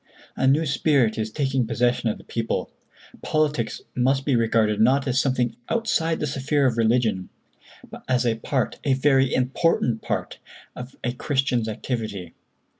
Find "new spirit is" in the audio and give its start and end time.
0.47-1.29